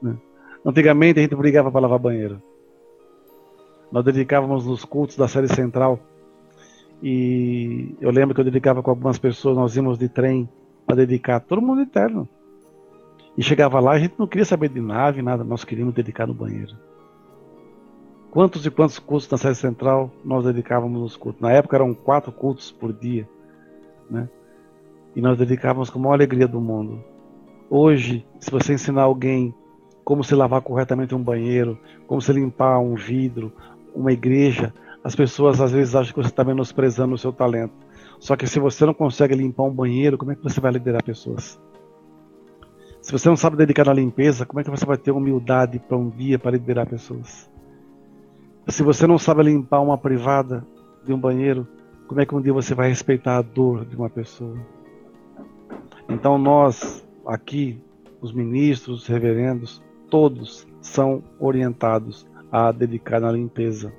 Né? 0.00 0.16
Antigamente 0.64 1.18
a 1.18 1.22
gente 1.22 1.36
brigava 1.36 1.70
para 1.70 1.82
lavar 1.82 1.98
banheiro. 1.98 2.42
Nós 3.92 4.02
dedicávamos 4.02 4.64
nos 4.64 4.86
cultos 4.86 5.18
da 5.18 5.28
série 5.28 5.48
central. 5.48 6.00
E 7.06 7.94
eu 8.00 8.10
lembro 8.10 8.34
que 8.34 8.40
eu 8.40 8.44
dedicava 8.46 8.82
com 8.82 8.88
algumas 8.88 9.18
pessoas, 9.18 9.54
nós 9.54 9.76
íamos 9.76 9.98
de 9.98 10.08
trem 10.08 10.48
para 10.86 10.96
dedicar, 10.96 11.38
todo 11.38 11.60
mundo 11.60 11.82
interno. 11.82 12.26
E 13.36 13.42
chegava 13.42 13.78
lá, 13.78 13.92
a 13.92 13.98
gente 13.98 14.14
não 14.18 14.26
queria 14.26 14.46
saber 14.46 14.70
de 14.70 14.80
nave, 14.80 15.20
nada, 15.20 15.44
nós 15.44 15.64
queríamos 15.64 15.92
dedicar 15.92 16.26
no 16.26 16.32
banheiro. 16.32 16.74
Quantos 18.30 18.64
e 18.64 18.70
quantos 18.70 18.98
cultos 18.98 19.28
na 19.28 19.36
sede 19.36 19.58
central 19.58 20.10
nós 20.24 20.46
dedicávamos 20.46 20.98
nos 20.98 21.14
cultos? 21.14 21.42
Na 21.42 21.52
época 21.52 21.76
eram 21.76 21.92
quatro 21.92 22.32
cultos 22.32 22.72
por 22.72 22.90
dia, 22.90 23.28
né? 24.10 24.26
E 25.14 25.20
nós 25.20 25.36
dedicávamos 25.36 25.90
com 25.90 25.98
a 25.98 26.02
maior 26.02 26.14
alegria 26.14 26.48
do 26.48 26.58
mundo. 26.58 27.04
Hoje, 27.68 28.26
se 28.40 28.50
você 28.50 28.72
ensinar 28.72 29.02
alguém 29.02 29.54
como 30.02 30.24
se 30.24 30.34
lavar 30.34 30.62
corretamente 30.62 31.14
um 31.14 31.22
banheiro, 31.22 31.78
como 32.06 32.22
se 32.22 32.32
limpar 32.32 32.78
um 32.78 32.94
vidro, 32.94 33.52
uma 33.94 34.10
igreja, 34.10 34.72
as 35.04 35.14
pessoas 35.14 35.60
às 35.60 35.70
vezes 35.70 35.94
acham 35.94 36.14
que 36.14 36.22
você 36.22 36.30
está 36.30 36.42
menosprezando 36.42 37.14
o 37.14 37.18
seu 37.18 37.30
talento. 37.30 37.74
Só 38.18 38.34
que 38.36 38.46
se 38.46 38.58
você 38.58 38.86
não 38.86 38.94
consegue 38.94 39.34
limpar 39.34 39.64
um 39.64 39.70
banheiro, 39.70 40.16
como 40.16 40.32
é 40.32 40.34
que 40.34 40.42
você 40.42 40.62
vai 40.62 40.72
liderar 40.72 41.04
pessoas? 41.04 41.60
Se 43.02 43.12
você 43.12 43.28
não 43.28 43.36
sabe 43.36 43.58
dedicar 43.58 43.84
na 43.84 43.92
limpeza, 43.92 44.46
como 44.46 44.60
é 44.60 44.64
que 44.64 44.70
você 44.70 44.86
vai 44.86 44.96
ter 44.96 45.10
humildade 45.10 45.78
para 45.78 45.98
um 45.98 46.08
dia 46.08 46.38
para 46.38 46.52
liderar 46.52 46.88
pessoas? 46.88 47.50
Se 48.66 48.82
você 48.82 49.06
não 49.06 49.18
sabe 49.18 49.42
limpar 49.42 49.80
uma 49.80 49.98
privada 49.98 50.66
de 51.04 51.12
um 51.12 51.18
banheiro, 51.18 51.68
como 52.08 52.22
é 52.22 52.24
que 52.24 52.34
um 52.34 52.40
dia 52.40 52.54
você 52.54 52.74
vai 52.74 52.88
respeitar 52.88 53.36
a 53.36 53.42
dor 53.42 53.84
de 53.84 53.94
uma 53.94 54.08
pessoa? 54.08 54.56
Então 56.08 56.38
nós 56.38 57.06
aqui, 57.26 57.78
os 58.22 58.32
ministros, 58.32 59.02
os 59.02 59.06
reverendos, 59.06 59.82
todos 60.08 60.66
são 60.80 61.22
orientados 61.38 62.26
a 62.50 62.72
dedicar 62.72 63.20
na 63.20 63.30
limpeza. 63.30 63.92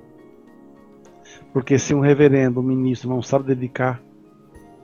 Porque 1.54 1.78
se 1.80 1.94
um 1.94 2.00
reverendo, 2.00 2.60
um 2.60 2.64
ministro 2.64 3.10
não 3.10 3.22
sabe 3.22 3.46
dedicar 3.46 4.02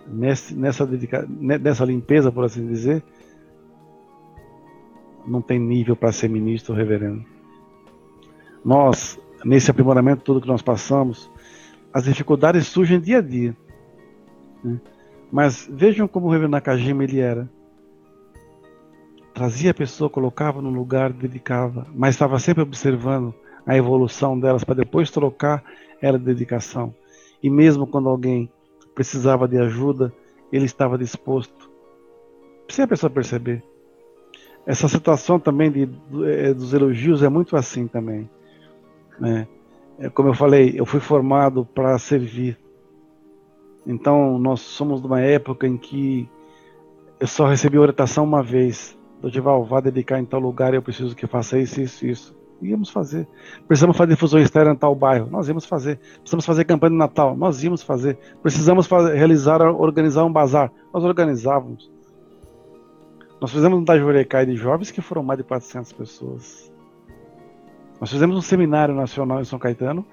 nessa, 0.08 0.56
nessa, 0.56 0.86
dedica, 0.86 1.28
nessa 1.30 1.86
limpeza, 1.86 2.32
por 2.32 2.46
assim 2.46 2.66
dizer, 2.68 3.04
não 5.28 5.42
tem 5.42 5.60
nível 5.60 5.96
para 5.96 6.12
ser 6.12 6.30
ministro 6.30 6.74
ou 6.74 6.80
reverendo. 6.80 7.26
Nós 8.64 9.20
nesse 9.44 9.72
aprimoramento 9.72 10.24
todo 10.24 10.42
que 10.42 10.48
nós 10.48 10.62
passamos, 10.62 11.30
as 11.94 12.04
dificuldades 12.04 12.68
surgem 12.68 13.00
dia 13.00 13.18
a 13.18 13.22
dia. 13.22 13.56
Né? 14.64 14.80
Mas 15.32 15.70
vejam 15.72 16.08
como 16.08 16.28
o 16.28 16.30
Reverendo 16.30 16.52
Nakajima 16.52 17.04
ele 17.04 17.20
era. 17.20 17.50
Trazia 19.34 19.72
a 19.72 19.74
pessoa, 19.74 20.10
colocava 20.10 20.62
no 20.62 20.70
lugar, 20.70 21.12
dedicava, 21.12 21.88
mas 21.96 22.16
estava 22.16 22.38
sempre 22.38 22.62
observando 22.62 23.34
a 23.66 23.78
evolução 23.78 24.38
delas 24.40 24.64
para 24.64 24.76
depois 24.76 25.10
trocar 25.10 25.64
era 26.02 26.18
dedicação. 26.18 26.94
E 27.42 27.50
mesmo 27.50 27.88
quando 27.88 28.10
alguém 28.10 28.50
precisava 28.96 29.48
de 29.48 29.58
ajuda, 29.58 30.14
ele 30.52 30.66
estava 30.66 30.98
disposto. 30.98 31.70
Sem 32.70 32.86
a 32.86 32.88
pessoa 32.88 33.10
perceber. 33.10 33.64
Essa 34.66 34.88
situação 34.88 35.40
também 35.40 35.72
de, 35.72 35.90
é, 36.26 36.54
dos 36.54 36.74
elogios 36.74 37.24
é 37.24 37.30
muito 37.30 37.56
assim 37.56 37.88
também. 37.88 38.30
Né? 39.20 39.48
É, 39.98 40.10
como 40.10 40.30
eu 40.30 40.34
falei, 40.34 40.74
eu 40.76 40.86
fui 40.86 41.00
formado 41.00 41.66
para 41.66 41.98
servir. 41.98 42.58
Então, 43.86 44.38
nós 44.38 44.62
somos 44.62 45.02
de 45.02 45.08
uma 45.08 45.22
época 45.22 45.68
em 45.68 45.78
que 45.78 46.30
eu 47.20 47.28
só 47.28 47.48
recebi 47.48 47.78
orientação 47.78 48.24
uma 48.24 48.44
vez. 48.44 48.98
Dodival, 49.22 49.64
vá 49.64 49.80
dedicar 49.80 50.20
em 50.20 50.26
tal 50.26 50.40
lugar, 50.40 50.74
eu 50.74 50.82
preciso 50.82 51.16
que 51.16 51.28
faça 51.28 51.60
isso, 51.60 51.82
isso, 51.82 52.06
isso. 52.06 52.41
Íamos 52.62 52.90
fazer. 52.90 53.28
Precisamos 53.68 53.98
fazer 53.98 54.14
difusão 54.14 54.40
externa 54.40 54.72
em 54.72 54.76
tal 54.76 54.94
bairro, 54.94 55.28
nós 55.30 55.48
íamos 55.48 55.66
fazer. 55.66 55.98
Precisamos 56.20 56.46
fazer 56.46 56.66
campanha 56.66 56.92
de 56.92 56.98
Natal, 56.98 57.36
nós 57.36 57.64
íamos 57.64 57.82
fazer. 57.82 58.18
Precisamos 58.42 58.88
fazer, 58.88 59.16
realizar, 59.16 59.62
organizar 59.62 60.24
um 60.24 60.32
bazar, 60.32 60.72
nós 60.94 61.04
organizávamos. 61.04 61.92
Nós 63.42 63.52
fizemos 63.52 63.80
um 63.80 63.84
Tajurecai 63.84 64.46
de 64.46 64.56
jovens 64.56 64.92
que 64.92 65.02
foram 65.02 65.24
mais 65.24 65.40
de 65.40 65.44
400 65.44 65.92
pessoas. 65.94 66.72
Nós 68.00 68.12
fizemos 68.12 68.38
um 68.38 68.42
seminário 68.42 68.94
nacional 68.94 69.42
em 69.42 69.46
São 69.46 69.58
Caetano. 69.58 70.06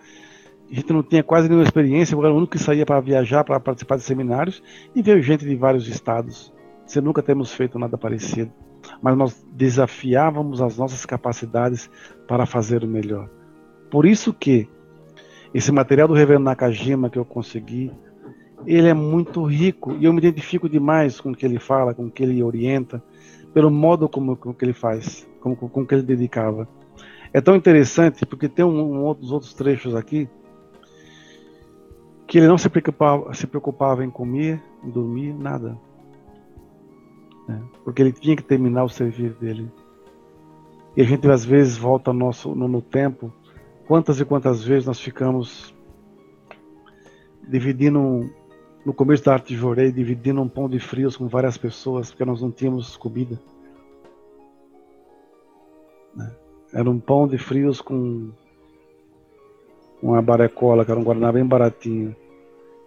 A 0.71 0.75
gente 0.75 0.93
não 0.93 1.03
tinha 1.03 1.23
quase 1.23 1.49
nenhuma 1.49 1.65
experiência, 1.65 2.15
eu 2.15 2.25
era 2.25 2.33
o 2.33 2.37
único 2.37 2.53
que 2.53 2.59
saía 2.59 2.85
para 2.85 3.01
viajar, 3.01 3.45
para 3.45 3.59
participar 3.59 3.97
de 3.97 4.03
seminários, 4.03 4.63
e 4.95 5.03
veio 5.03 5.23
gente 5.23 5.45
de 5.47 5.55
vários 5.57 5.89
estados. 5.89 6.53
Você 6.87 7.01
nunca 7.01 7.23
temos 7.23 7.53
feito 7.53 7.79
nada 7.79 7.97
parecido. 7.97 8.53
Mas 9.03 9.17
nós 9.17 9.47
desafiávamos 9.53 10.61
as 10.61 10.77
nossas 10.77 11.07
capacidades 11.07 11.91
para 12.27 12.47
fazer 12.47 12.83
o 12.83 12.89
melhor. 12.89 13.29
Por 13.91 14.05
isso 14.05 14.33
que 14.33 14.69
esse 15.55 15.73
material 15.73 16.09
do 16.09 16.15
Reverendo 16.15 16.45
Nakajima 16.45 17.09
que 17.09 17.19
eu 17.19 17.25
consegui, 17.25 17.91
ele 18.67 18.89
é 18.89 18.95
muito 18.95 19.45
rico 19.45 19.97
e 19.99 20.05
eu 20.05 20.13
me 20.13 20.19
identifico 20.19 20.69
demais 20.69 21.21
com 21.21 21.31
o 21.31 21.35
que 21.35 21.47
ele 21.47 21.59
fala, 21.59 21.95
com 21.95 22.07
o 22.07 22.11
que 22.11 22.23
ele 22.23 22.43
orienta, 22.43 23.03
pelo 23.55 23.71
modo 23.71 24.09
como, 24.09 24.37
como 24.37 24.55
que 24.55 24.65
ele 24.65 24.73
faz, 24.73 25.27
como, 25.41 25.57
com 25.57 25.87
que 25.87 25.95
ele 25.95 26.03
dedicava. 26.03 26.69
É 27.33 27.41
tão 27.41 27.55
interessante 27.55 28.27
porque 28.27 28.49
tem 28.49 28.65
um, 28.65 28.81
um 28.81 29.05
outros, 29.05 29.33
outros 29.33 29.55
trechos 29.55 29.95
aqui 29.95 30.29
que 32.27 32.37
ele 32.37 32.47
não 32.47 32.59
se 32.59 32.69
preocupava, 32.69 33.33
se 33.33 33.47
preocupava 33.47 34.05
em 34.05 34.11
comer, 34.11 34.63
em 34.85 34.91
dormir, 34.91 35.33
nada. 35.33 35.79
É, 37.49 37.59
porque 37.85 38.03
ele 38.03 38.13
tinha 38.13 38.37
que 38.37 38.43
terminar 38.43 38.85
o 38.85 38.89
serviço 38.89 39.39
dele. 39.41 39.71
E 40.97 41.01
a 41.01 41.05
gente 41.05 41.29
às 41.31 41.45
vezes 41.45 41.77
volta 41.77 42.13
no, 42.13 42.19
nosso, 42.19 42.55
no, 42.55 42.69
no 42.69 42.83
tempo. 42.83 43.33
Quantas 43.87 44.21
e 44.21 44.25
quantas 44.25 44.63
vezes 44.63 44.87
nós 44.87 45.01
ficamos 45.01 45.75
dividindo 47.49 48.29
no 48.85 48.93
começo 48.93 49.25
da 49.25 49.35
arte 49.35 49.49
de 49.49 49.57
Jorei, 49.57 49.91
dividindo 49.93 50.41
um 50.41 50.49
pão 50.49 50.69
de 50.69 50.79
frios 50.79 51.17
com 51.17 51.27
várias 51.29 51.57
pessoas, 51.57 52.11
porque 52.11 52.25
nós 52.25 52.43
não 52.43 52.51
tínhamos 52.51 52.97
comida. 52.97 53.41
Né? 56.15 56.31
Era 56.73 56.89
um 56.91 56.99
pão 56.99 57.27
de 57.27 57.39
frios 57.39 57.81
com 57.81 58.31
uma 60.03 60.23
barecola, 60.23 60.85
que 60.85 60.91
era 60.91 60.99
um 60.99 61.05
guaraná 61.05 61.33
bem 61.33 61.47
baratinho. 61.47 62.15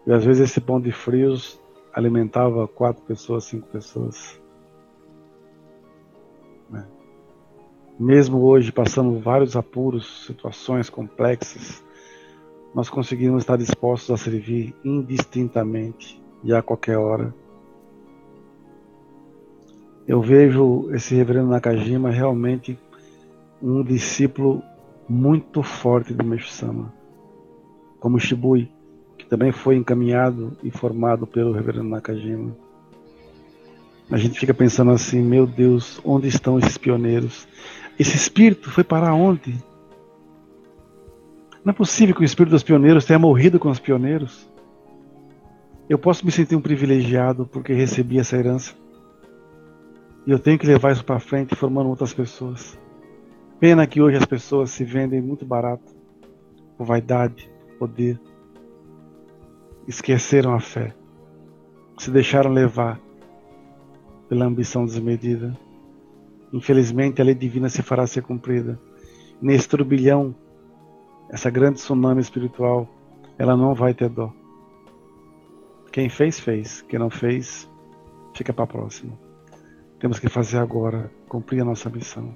E 0.06 0.12
às 0.12 0.26
vezes 0.26 0.50
esse 0.50 0.60
pão 0.60 0.82
de 0.82 0.92
frios 0.92 1.60
alimentava 1.94 2.68
quatro 2.68 3.04
pessoas, 3.04 3.44
cinco 3.44 3.68
pessoas. 3.68 4.41
Mesmo 8.02 8.42
hoje, 8.42 8.72
passando 8.72 9.20
vários 9.20 9.56
apuros, 9.56 10.26
situações 10.26 10.90
complexas, 10.90 11.84
nós 12.74 12.90
conseguimos 12.90 13.44
estar 13.44 13.58
dispostos 13.58 14.10
a 14.10 14.18
servir 14.18 14.74
indistintamente 14.84 16.20
e 16.44 16.52
a 16.52 16.64
qualquer 16.64 16.98
hora. 16.98 17.32
Eu 20.08 20.20
vejo 20.20 20.90
esse 20.96 21.14
reverendo 21.14 21.50
Nakajima 21.50 22.10
realmente 22.10 22.76
um 23.62 23.84
discípulo 23.84 24.64
muito 25.08 25.62
forte 25.62 26.12
do 26.12 26.26
Meixo 26.26 26.50
Sama, 26.50 26.92
como 28.00 28.20
Shibui, 28.20 28.72
que 29.16 29.28
também 29.28 29.52
foi 29.52 29.76
encaminhado 29.76 30.58
e 30.64 30.72
formado 30.72 31.28
pelo 31.28 31.52
reverendo 31.52 31.90
Nakajima. 31.90 32.58
A 34.10 34.18
gente 34.18 34.40
fica 34.40 34.56
pensando 34.56 34.90
assim, 34.90 35.22
meu 35.22 35.46
Deus, 35.46 36.02
onde 36.04 36.28
estão 36.28 36.58
esses 36.58 36.80
pioneiros? 36.80 37.48
Esse 38.02 38.16
espírito 38.16 38.72
foi 38.72 38.84
para 38.84 39.14
onde? 39.14 39.64
Não 41.64 41.70
é 41.70 41.72
possível 41.72 42.16
que 42.16 42.22
o 42.22 42.26
espírito 42.26 42.50
dos 42.50 42.64
pioneiros 42.64 43.06
tenha 43.06 43.20
morrido 43.20 43.60
com 43.60 43.70
os 43.70 43.78
pioneiros. 43.78 44.52
Eu 45.88 46.00
posso 46.00 46.26
me 46.26 46.32
sentir 46.32 46.56
um 46.56 46.62
privilegiado 46.62 47.46
porque 47.46 47.74
recebi 47.74 48.18
essa 48.18 48.36
herança. 48.36 48.74
E 50.26 50.32
eu 50.32 50.40
tenho 50.40 50.58
que 50.58 50.66
levar 50.66 50.94
isso 50.94 51.06
para 51.06 51.20
frente 51.20 51.54
formando 51.54 51.90
outras 51.90 52.12
pessoas. 52.12 52.76
Pena 53.60 53.86
que 53.86 54.02
hoje 54.02 54.18
as 54.18 54.26
pessoas 54.26 54.72
se 54.72 54.84
vendem 54.84 55.22
muito 55.22 55.46
barato 55.46 55.96
por 56.76 56.88
vaidade, 56.88 57.48
poder. 57.78 58.20
Esqueceram 59.88 60.56
a 60.56 60.60
fé. 60.60 60.96
Se 62.00 62.10
deixaram 62.10 62.52
levar 62.52 63.00
pela 64.28 64.46
ambição 64.46 64.88
desmedida. 64.88 65.56
Infelizmente, 66.54 67.22
a 67.22 67.26
lei 67.26 67.36
divina 67.36 67.70
se 67.70 67.82
fará 67.82 68.06
ser 68.06 68.24
cumprida. 68.24 68.80
Nesse 69.42 69.68
turbilhão 69.68 70.36
essa 71.32 71.50
grande 71.50 71.76
tsunami 71.76 72.20
espiritual, 72.20 72.90
ela 73.38 73.56
não 73.56 73.74
vai 73.74 73.94
ter 73.94 74.10
dó. 74.10 74.34
Quem 75.90 76.10
fez, 76.10 76.40
fez. 76.40 76.82
Quem 76.82 77.00
não 77.00 77.10
fez, 77.10 77.70
fica 78.36 78.52
para 78.52 78.66
a 78.66 78.68
próxima. 78.68 79.18
Temos 79.98 80.20
que 80.20 80.28
fazer 80.28 80.58
agora, 80.58 81.10
cumprir 81.30 81.62
a 81.62 81.66
nossa 81.66 81.90
missão. 81.90 82.36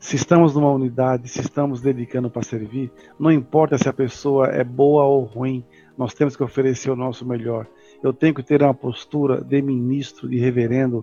Se 0.00 0.16
estamos 0.16 0.54
numa 0.54 0.70
unidade, 0.70 1.28
se 1.28 1.40
estamos 1.40 1.80
dedicando 1.80 2.30
para 2.30 2.42
servir, 2.42 2.90
não 3.18 3.30
importa 3.30 3.78
se 3.78 3.88
a 3.88 3.92
pessoa 3.92 4.46
é 4.46 4.64
boa 4.64 5.04
ou 5.04 5.24
ruim, 5.24 5.64
nós 5.96 6.14
temos 6.14 6.36
que 6.36 6.42
oferecer 6.42 6.90
o 6.90 6.96
nosso 6.96 7.26
melhor. 7.26 7.66
Eu 8.02 8.12
tenho 8.12 8.34
que 8.34 8.42
ter 8.42 8.62
uma 8.62 8.74
postura 8.74 9.42
de 9.42 9.60
ministro, 9.60 10.28
de 10.28 10.38
reverendo. 10.38 11.02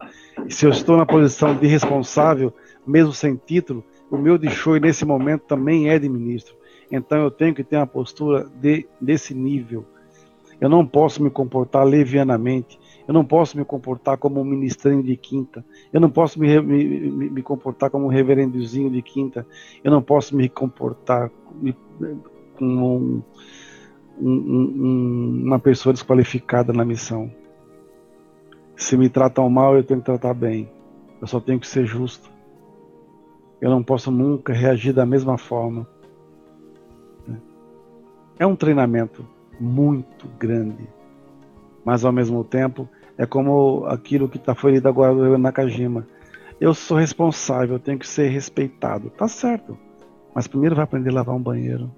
Se 0.49 0.65
eu 0.65 0.69
estou 0.69 0.95
na 0.97 1.05
posição 1.05 1.55
de 1.55 1.67
responsável, 1.67 2.53
mesmo 2.87 3.13
sem 3.13 3.35
título, 3.35 3.83
o 4.09 4.17
meu 4.17 4.37
de 4.37 4.49
show 4.49 4.77
nesse 4.79 5.03
momento 5.03 5.43
também 5.43 5.89
é 5.89 5.99
de 5.99 6.07
ministro. 6.07 6.55
Então 6.91 7.23
eu 7.23 7.31
tenho 7.31 7.53
que 7.53 7.63
ter 7.63 7.77
uma 7.77 7.87
postura 7.87 8.47
de, 8.61 8.87
desse 9.01 9.33
nível. 9.33 9.85
Eu 10.59 10.69
não 10.69 10.85
posso 10.85 11.21
me 11.21 11.29
comportar 11.29 11.85
levianamente. 11.85 12.79
Eu 13.07 13.13
não 13.13 13.25
posso 13.25 13.57
me 13.57 13.65
comportar 13.65 14.17
como 14.17 14.39
um 14.39 14.45
ministrinho 14.45 15.03
de 15.03 15.15
quinta. 15.17 15.65
Eu 15.91 15.99
não 15.99 16.09
posso 16.09 16.39
me, 16.39 16.59
me, 16.61 17.29
me 17.29 17.41
comportar 17.41 17.89
como 17.89 18.05
um 18.05 18.09
reverendozinho 18.09 18.89
de 18.89 19.01
quinta. 19.01 19.45
Eu 19.83 19.91
não 19.91 20.01
posso 20.01 20.35
me 20.35 20.47
comportar 20.47 21.29
como 22.58 22.97
um, 22.97 23.23
um, 24.19 24.32
um, 24.32 25.43
uma 25.45 25.60
pessoa 25.60 25.93
desqualificada 25.93 26.73
na 26.73 26.86
missão. 26.86 27.32
Se 28.75 28.97
me 28.97 29.10
tratam 29.10 29.49
mal, 29.49 29.75
eu 29.75 29.84
tenho 29.84 29.99
que 29.99 30.06
tratar 30.06 30.34
bem. 30.34 30.69
Eu 31.21 31.28
só 31.28 31.39
tenho 31.39 31.60
que 31.60 31.67
ser 31.67 31.86
justo. 31.86 32.30
Eu 33.62 33.69
não 33.69 33.82
posso 33.82 34.12
nunca 34.12 34.54
reagir 34.54 34.93
da 34.93 35.06
mesma 35.06 35.38
forma. 35.38 35.88
É 38.38 38.45
um 38.45 38.56
treinamento 38.56 39.25
muito 39.60 40.28
grande, 40.38 40.89
mas 41.86 42.04
ao 42.04 42.12
mesmo 42.12 42.43
tempo 42.43 42.88
é 43.17 43.25
como 43.25 43.86
aquilo 43.86 44.28
que 44.28 44.38
tá, 44.38 44.54
foi 44.54 44.73
lido 44.73 44.89
agora 44.89 45.13
do 45.13 45.38
Nakajima. 45.38 46.06
Eu 46.60 46.73
sou 46.73 46.97
responsável, 46.97 47.75
eu 47.75 47.80
tenho 47.80 47.97
que 47.97 48.08
ser 48.08 48.28
respeitado. 48.28 49.10
Tá 49.10 49.28
certo, 49.28 49.78
mas 50.34 50.47
primeiro 50.47 50.75
vai 50.75 50.84
aprender 50.84 51.12
a 51.12 51.13
lavar 51.13 51.36
um 51.36 51.41
banheiro. 51.41 51.89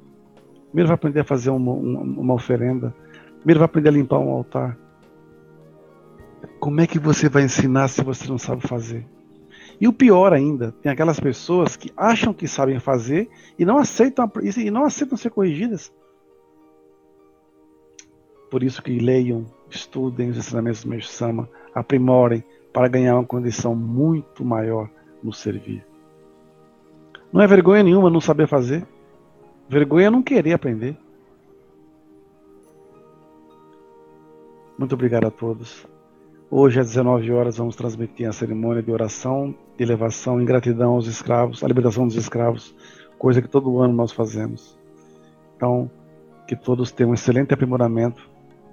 Primeiro 0.67 0.88
vai 0.88 0.95
aprender 0.95 1.21
a 1.21 1.23
fazer 1.23 1.49
uma, 1.49 1.71
uma, 1.71 2.01
uma 2.01 2.34
oferenda. 2.34 2.93
Primeiro 3.38 3.60
vai 3.60 3.65
aprender 3.65 3.89
a 3.89 3.93
limpar 3.93 4.19
um 4.19 4.30
altar. 4.30 4.77
Como 6.60 6.82
é 6.82 6.88
que 6.88 6.99
você 6.99 7.30
vai 7.30 7.43
ensinar 7.43 7.88
se 7.88 8.03
você 8.03 8.27
não 8.27 8.38
sabe 8.38 8.67
fazer? 8.67 9.06
E 9.80 9.88
o 9.88 9.93
pior 9.93 10.34
ainda, 10.34 10.71
tem 10.82 10.91
aquelas 10.91 11.19
pessoas 11.19 11.75
que 11.75 11.91
acham 11.95 12.34
que 12.34 12.47
sabem 12.47 12.80
fazer 12.80 13.30
e 13.60 13.65
não 13.65 13.77
aceitam, 13.77 14.30
e 14.43 14.71
não 14.71 14.86
aceitam 14.86 15.17
ser 15.17 15.30
corrigidas. 15.30 15.91
Por 18.49 18.63
isso 18.63 18.82
que 18.82 18.97
leiam, 18.97 19.45
estudem 19.69 20.30
os 20.30 20.38
ensinamentos 20.38 20.84
do 20.84 20.89
Mestre 20.89 21.13
Sama, 21.13 21.49
aprimorem 21.75 22.43
para 22.73 22.88
ganhar 22.88 23.15
uma 23.15 23.25
condição 23.25 23.75
muito 23.75 24.43
maior 24.43 24.89
no 25.21 25.34
servir. 25.34 25.86
Não 27.32 27.41
é 27.41 27.47
vergonha 27.47 27.84
nenhuma 27.84 28.10
não 28.10 28.21
saber 28.21 28.47
fazer. 28.47 28.88
Vergonha 29.69 30.08
é 30.08 30.10
não 30.10 30.23
querer 30.23 30.53
aprender. 30.53 30.97
Muito 34.77 34.93
obrigado 34.93 35.27
a 35.27 35.32
todos. 35.32 35.86
Hoje 36.49 36.80
às 36.80 36.88
19 36.88 37.32
horas 37.32 37.58
vamos 37.58 37.75
transmitir 37.75 38.30
a 38.30 38.32
cerimônia 38.32 38.82
de 38.82 38.91
oração, 38.91 39.53
de 39.75 39.84
elevação 39.84 40.41
em 40.41 40.45
gratidão 40.45 40.93
aos 40.93 41.08
escravos, 41.08 41.63
a 41.63 41.67
libertação 41.67 42.08
dos 42.08 42.15
escravos, 42.15 42.73
coisa 43.17 43.41
que 43.41 43.49
todo 43.49 43.80
ano 43.80 43.93
nós 43.93 44.12
fazemos. 44.12 44.77
Então, 45.56 45.91
que 46.47 46.56
todos 46.56 46.91
tenham 46.91 47.12
um 47.12 47.13
excelente 47.13 47.53
aprimoramento 47.53 48.30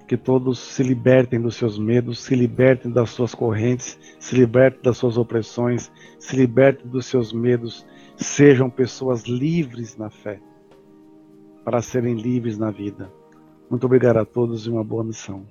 que 0.07 0.15
todos 0.15 0.59
se 0.59 0.83
libertem 0.83 1.41
dos 1.41 1.55
seus 1.55 1.79
medos, 1.79 2.23
se 2.23 2.35
libertem 2.35 2.91
das 2.91 3.09
suas 3.09 3.33
correntes, 3.33 3.97
se 4.19 4.35
libertem 4.35 4.81
das 4.83 4.97
suas 4.97 5.17
opressões, 5.17 5.91
se 6.19 6.35
libertem 6.35 6.87
dos 6.87 7.07
seus 7.07 7.33
medos, 7.33 7.85
sejam 8.15 8.69
pessoas 8.69 9.23
livres 9.23 9.97
na 9.97 10.09
fé, 10.09 10.39
para 11.65 11.81
serem 11.81 12.13
livres 12.13 12.59
na 12.59 12.69
vida. 12.69 13.11
Muito 13.69 13.85
obrigado 13.85 14.17
a 14.17 14.25
todos 14.25 14.67
e 14.67 14.69
uma 14.69 14.83
boa 14.83 15.03
missão. 15.03 15.47